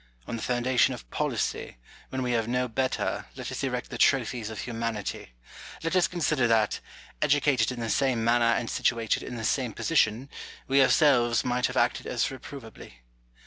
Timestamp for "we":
2.23-2.31, 10.67-10.81